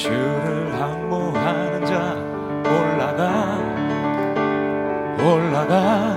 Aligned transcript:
주를 0.00 0.72
항모하는 0.80 1.84
자 1.84 2.16
올라가 2.64 3.58
올라가. 5.22 6.16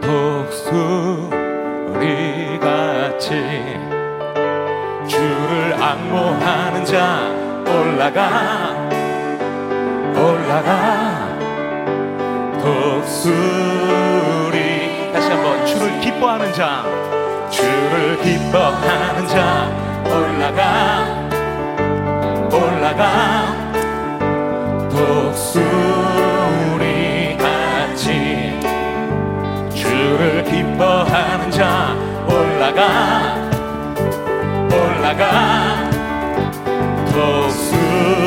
독수리 0.00 1.28
같이 2.58 3.28
주를 5.06 5.78
항모하는 5.78 6.86
자 6.86 7.28
올라가 7.66 8.88
올라가. 10.16 11.36
독수리 12.62 13.42
다시 15.12 15.28
한번 15.28 15.66
주를 15.66 16.00
기뻐하는 16.00 16.50
자 16.54 16.82
주를 17.50 18.18
기뻐하는 18.22 19.28
자 19.28 19.70
올라가. 20.06 21.11
나가 22.94 23.56
독수리 24.90 25.78
같이 27.38 28.60
주를 29.74 30.44
기뻐하는 30.44 31.50
자 31.50 31.96
올라가 32.28 33.34
올라가. 34.70 35.90
독수리 37.12 38.20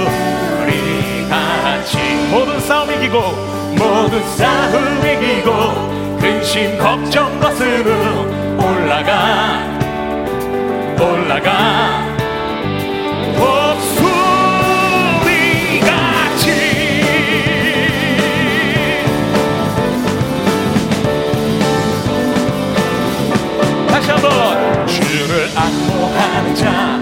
같이 1.30 1.98
모든 2.32 2.59
싸움 2.59 2.90
이기고 2.92 3.22
모든 3.78 4.23
싸움 4.36 5.00
이기고 5.06 6.20
근심 6.20 6.78
걱정 6.80 7.40
거스르 7.40 8.58
올라가 8.58 9.62
올라가. 11.00 12.05
자 26.56 26.95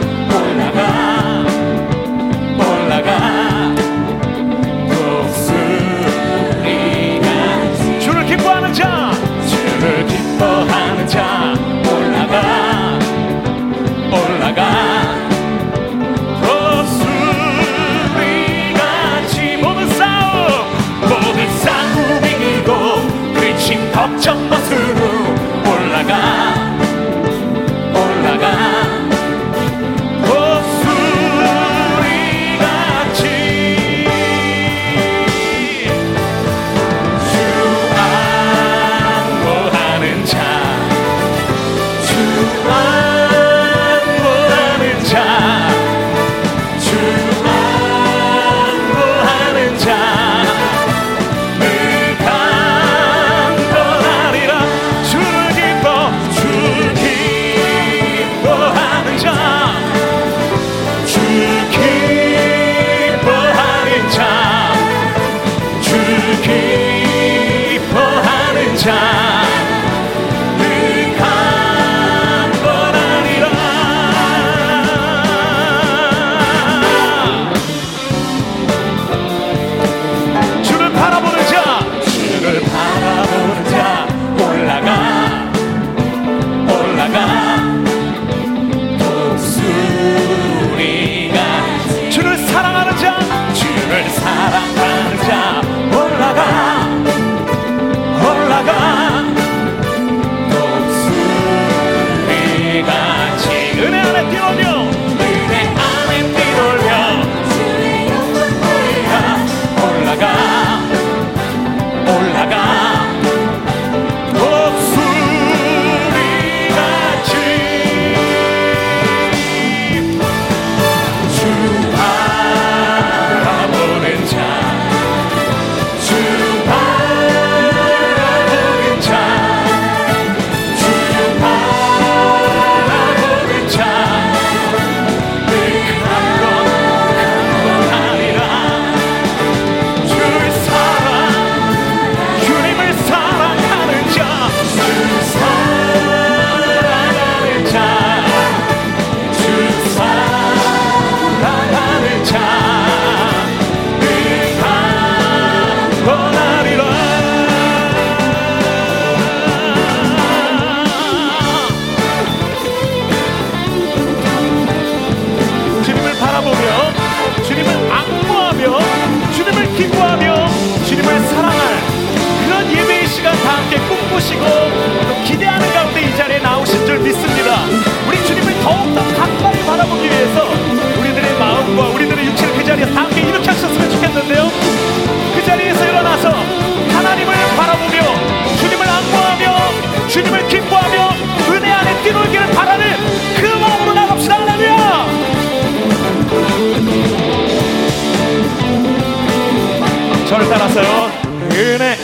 감사해요. 200.73 201.11
은혜. 201.51 202.02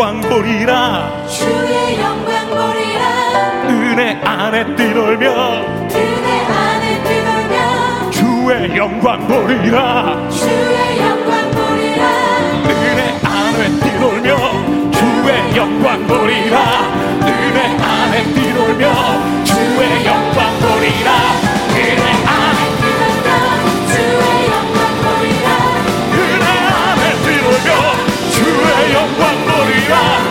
영광 0.00 0.18
보리라. 0.22 1.26
주의 1.28 2.00
영광 2.00 2.48
보리라. 2.48 3.68
은혜 3.68 4.18
안에 4.24 4.74
뛰놀며. 4.74 5.26
은혜 5.92 6.40
안에 6.46 7.02
뛰놀며. 7.04 8.10
주의 8.10 8.76
영광 8.78 9.28
보리라. 9.28 10.26
주의 10.30 11.00
영광 11.02 11.50
보리라. 11.50 12.02
은혜 12.64 13.20
안에 13.22 13.68
뛰놀며. 13.78 14.28
주의 14.90 15.28
영광 15.54 16.06
보리라. 16.06 16.56
은혜 17.20 17.60
안에 17.84 18.24
뛰놀며. 18.32 18.84
주의 19.44 20.06
영광 20.06 20.58
보리라. 20.60 21.08
은혜 21.76 22.06
안에 22.24 22.60
뛰놀며. 22.80 23.28
주의 23.84 24.32
영광 24.48 24.80
보리라. 25.04 25.48
은혜 26.14 26.46
안에 26.72 27.02
뛰놀며. 27.22 27.68
주의 28.30 28.94
영광 28.94 29.29
보 29.90 30.29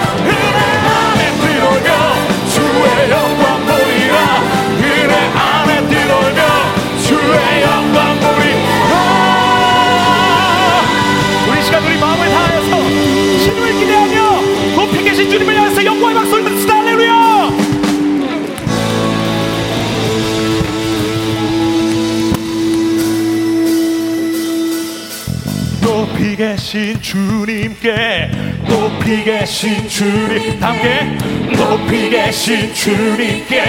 계신 29.49 29.89
주님 29.89 30.61
함께 30.61 31.17
높이 31.57 32.07
계신 32.07 32.71
주님께 32.71 33.63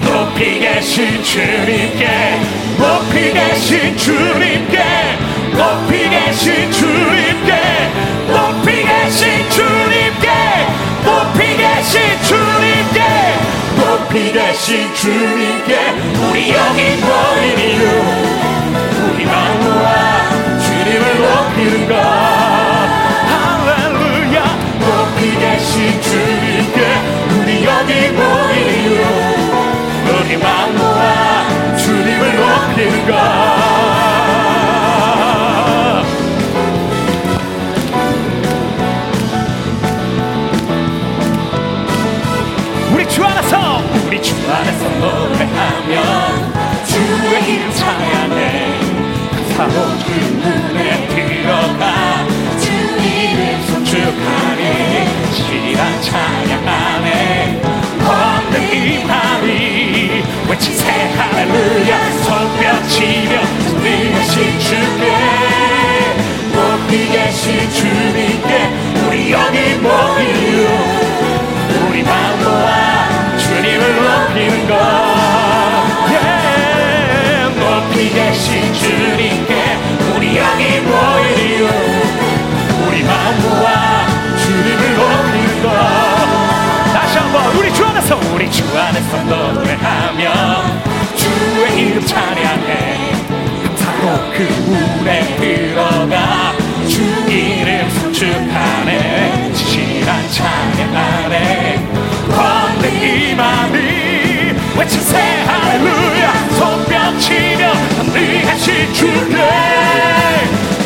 높이 0.00 0.60
계신 0.60 1.24
주님께 1.24 2.08
높이 2.78 3.32
계신 3.32 3.96
주님께 3.96 4.78
높이 5.56 6.08
계신 6.08 6.70
주님께 6.70 7.52
높이 8.28 8.84
계신 8.84 9.50
주님께 9.50 10.28
높이 11.04 11.56
계신 11.56 12.00
주님께 12.22 13.02
높이 13.76 14.32
계신 14.32 14.94
주님께 14.94 15.78
우리 16.30 16.52
모인 16.52 16.78
이 16.78 17.00
안에서 44.50 44.88
노래하며 44.88 46.84
주의 46.84 47.54
이름 47.54 47.70
찬양해 47.72 48.80
사로 49.54 49.72
그 49.72 50.10
문에 50.34 51.07
이름 91.98 92.06
찬양해 92.06 92.96
감사로 93.64 94.30
그 94.32 94.38
문에 94.68 95.36
들어가 95.36 96.52
주 96.86 97.02
이름 97.28 97.90
송축하네. 97.90 99.52
진실한 99.52 100.30
찬양 100.30 100.96
안에 100.96 101.88
권능 102.28 102.82
이 103.02 103.34
맘이 103.34 103.76
외치세. 104.78 105.18
할렐루야. 105.18 106.48
손뼉치며 106.56 107.74
선리하신 107.96 108.94
주께 108.94 109.36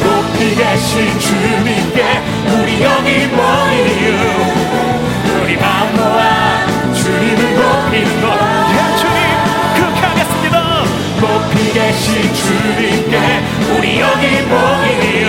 높이 0.02 0.54
계신 0.56 1.18
주님께 1.20 2.04
우리 2.46 2.82
여기 2.82 3.26
모인 3.26 3.72
이유. 4.00 5.42
우리만 5.42 5.94
모아 5.94 6.66
주님을 6.94 7.54
높이는 7.54 8.22
것 8.22 8.31
계신 11.92 12.32
주님께 12.32 13.18
우리 13.76 14.00
여기 14.00 14.40
모인 14.48 15.02
이유 15.02 15.26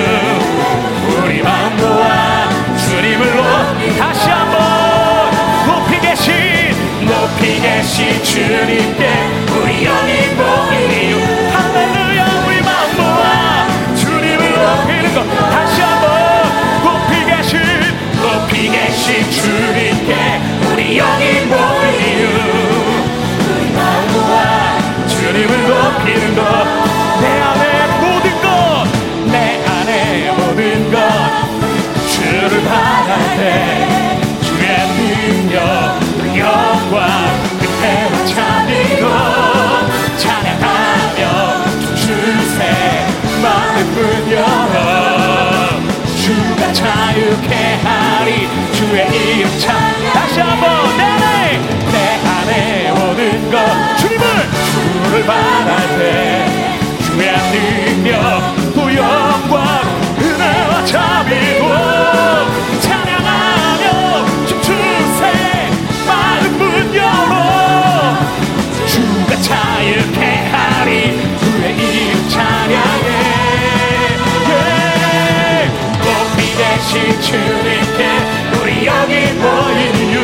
우리만 1.26 1.76
모아 1.76 2.48
주님을 2.78 3.36
높이 3.36 3.98
다시 3.98 4.30
한번 4.30 4.56
높이 5.68 6.00
계신 6.00 6.34
높이 7.06 7.60
계신 7.60 8.24
주님께 8.24 9.04
우리 9.52 9.86
여기 9.86 10.12
모인 10.36 10.92
이유 10.92 11.03
주님께 77.24 78.02
우리 78.62 78.86
여기 78.86 79.14
모인 79.34 79.96
이유. 79.96 80.20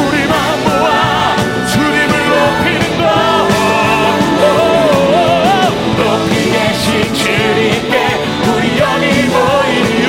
우리만 0.00 0.34
모아 0.64 1.36
주님을 1.66 2.12
높이는 2.30 2.84
것. 2.98 3.02
오, 4.40 4.46
높이 5.96 6.50
계신 6.50 7.14
주님께 7.14 7.94
우리 8.48 8.62
여기 8.78 9.04
모인 9.28 9.72
이유. 9.92 10.06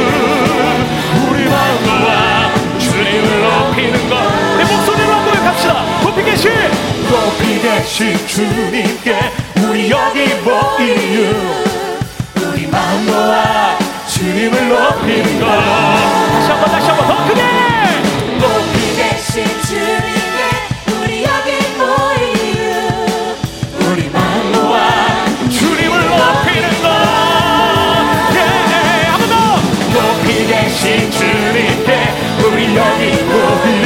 우리만 1.30 1.54
모아 1.84 2.54
주님을 2.80 3.28
높이는 3.42 4.10
것내 4.10 4.64
목소리로 4.64 5.12
한번 5.12 5.28
갑시다. 5.44 5.86
높이 6.04 6.24
계신. 6.24 6.52
높이 7.10 7.62
계신 7.62 8.28
주님께 8.28 9.25
이름을 14.46 14.70
높인다. 14.70 15.46
다시 15.48 16.52
한번 16.52 16.70
다시 16.70 16.88
한번 16.88 17.08
더 17.08 17.28
크게! 17.28 17.42
높이 18.38 18.96
대신 18.96 19.44
주님께 19.64 20.38
우리 21.02 21.24
여기 21.24 21.50
모이는 21.80 23.36
우리 23.80 24.08
마음과 24.10 25.50
주님을 25.50 25.94
높이는다. 26.00 26.88
예, 28.34 28.38
예, 28.38 28.74
예 29.02 29.08
한번 29.08 29.24
더! 29.30 29.36
높이 29.94 30.46
대신 30.46 31.10
주님께 31.10 31.90
우리 32.46 32.58
여기 32.76 33.02
모이는 33.24 33.85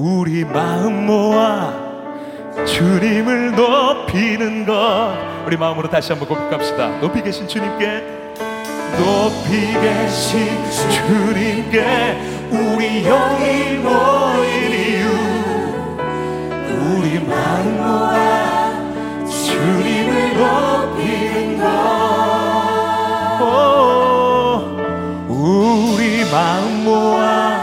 우리 0.00 0.44
마음 0.44 1.06
모아 1.06 1.72
주님을 2.64 3.56
높이는 3.56 4.64
것. 4.64 5.16
우리 5.44 5.56
마음으로 5.56 5.90
다시 5.90 6.12
한번 6.12 6.28
고백합시다. 6.28 7.00
높이 7.00 7.20
계신 7.20 7.48
주님께 7.48 8.04
높이 8.96 9.72
계신 9.72 10.50
주님께 10.88 12.16
우리 12.48 13.04
여기 13.06 13.78
모인 13.78 14.70
이유. 14.70 15.08
우리 16.94 17.18
마음 17.26 17.76
모아 17.78 18.70
주님을 19.26 20.36
높이는 20.38 21.58
것. 21.58 21.66
오, 23.42 24.62
우리 25.28 26.24
마음 26.30 26.84
모아 26.84 27.57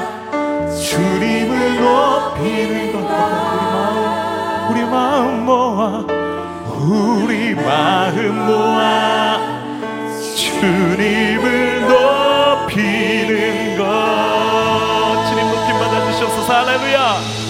높이는 2.35 2.91
것 2.91 2.99
우리 2.99 3.07
마음 3.07 4.71
우리 4.71 4.83
마음 4.85 5.45
모아 5.45 6.05
우리 6.81 7.55
마음 7.55 8.45
모아 8.45 9.37
주님을 10.35 11.81
높이는 11.87 13.77
것. 13.77 13.83
주님 15.29 15.47
높임 15.49 15.79
받아주셔서 15.79 16.53
할렐루야 16.53 17.44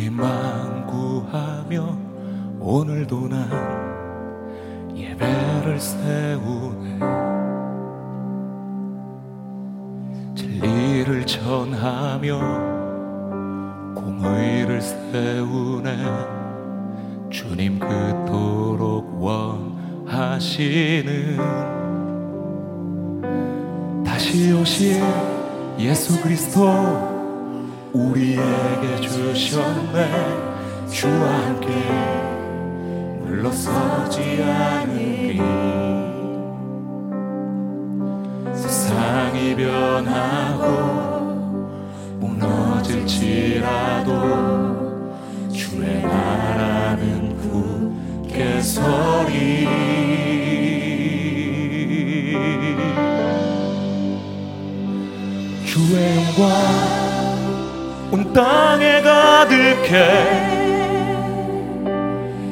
주님 0.00 0.16
만 0.16 0.86
구하며 0.86 1.94
오늘도 2.58 3.28
난 3.28 4.96
예배를 4.96 5.78
세우네. 5.78 6.98
진리를 10.34 11.26
전하며 11.26 12.40
공의를 13.94 14.80
세우네. 14.80 15.98
주님 17.28 17.78
그토록 17.78 19.22
원하시는 20.08 21.36
다시 24.02 24.50
오실 24.54 25.02
예수 25.78 26.22
그리스도 26.22 27.09
우리에게 27.92 29.00
주셨네. 29.00 30.10
주와 30.88 31.46
함께 31.46 31.68
물러서지 33.20 34.42
않으리. 34.42 35.40
세상이 38.54 39.56
변하고 39.56 40.70
무너질지라도 42.20 42.90
주의 45.52 46.02
나라는 46.02 47.36
굳게 47.38 48.60
서리. 48.60 49.68
주의 55.64 56.16
영광 56.16 56.40
온 56.40 56.79
땅에 58.32 59.02
가득해. 59.02 60.50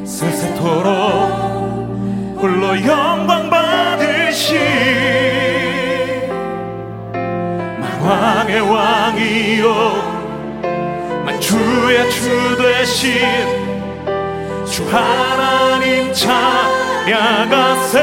세세토록 0.04 0.86
홀로 2.40 2.76
영광 2.84 3.48
받으시. 3.50 4.58
만왕의 7.80 8.60
왕이요. 8.60 10.18
만주의 11.24 12.10
주 12.10 12.56
되신 12.56 13.20
주 14.64 14.84
하나님 14.90 16.12
찬양하세 16.12 17.98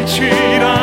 무너질지라 0.00 0.79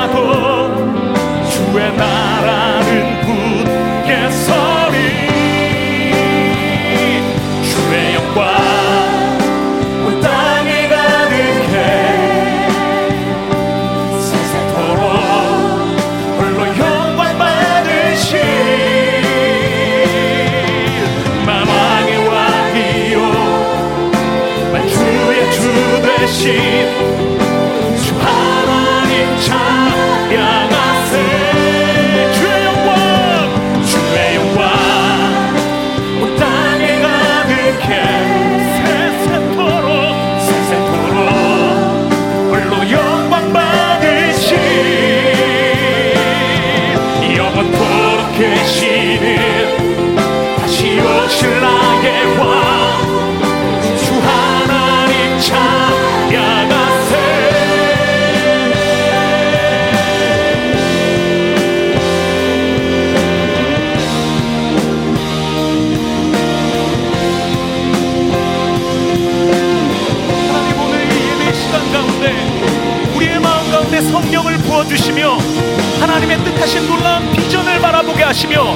하신 76.59 76.87
놀라운 76.87 77.31
비전을 77.31 77.79
바라보게 77.79 78.23
하시며 78.23 78.75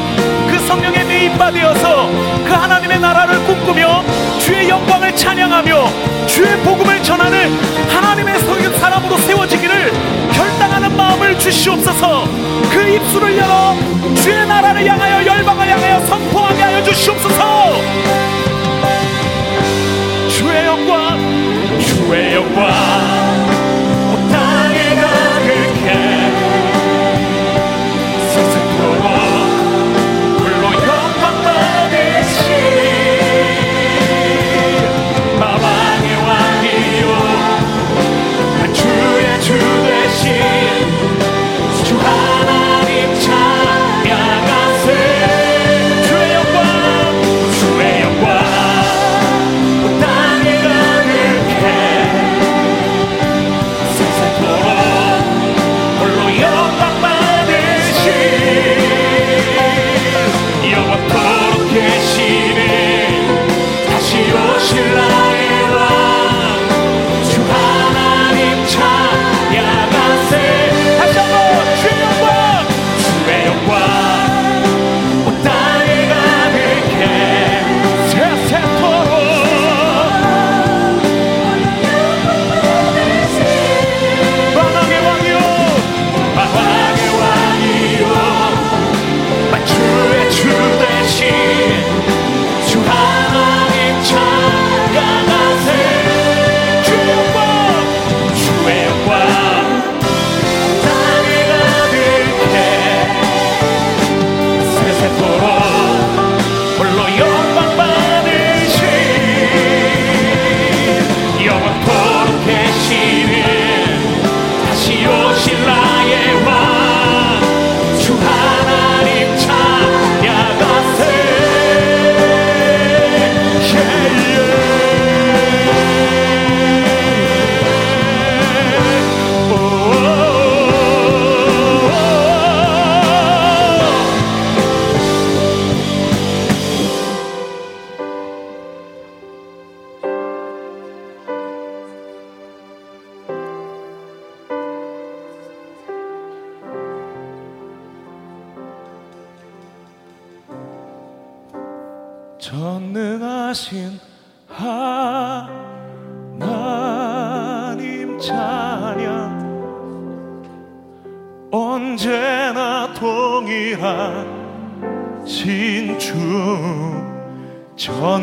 그 0.50 0.58
성령의 0.66 1.06
내입바 1.06 1.52
되어서 1.52 2.08
그 2.46 2.52
하나님의 2.52 3.00
나라를 3.00 3.44
꿈꾸며 3.46 4.04
주의 4.40 4.70
영광을 4.70 5.14
찬양하며 5.16 5.90
주의 6.28 6.56
복음을 6.60 7.04
전하는 7.04 7.60
하나님의 7.90 8.40
성- 8.40 8.62
사람으로 8.80 9.18
세워지기를 9.18 9.94
결단하는 10.34 10.96
마음을 10.96 11.38
주시옵소서. 11.38 12.26
그 12.72 12.88
입술을 12.88 13.38
열어 13.38 13.76
주의 14.16 14.48
나라를 14.48 14.88
향하여 14.88 15.26
열방을 15.26 15.68
향하여 15.70 16.00
선포하게 16.06 16.62
하여 16.62 16.84
주시옵소서. 16.84 17.76
주의 20.30 20.66
영광 20.66 21.20
주의 21.80 22.36
영광 22.36 23.31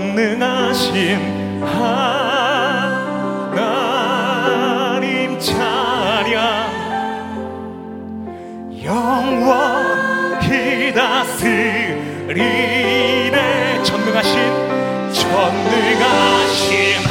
전능하신 0.09 1.63
하나님 1.63 2.09
찬양 5.39 6.39
영원히 8.83 10.95
다스리네. 10.95 12.39
전능하신 13.83 15.13
전능하신 15.13 17.03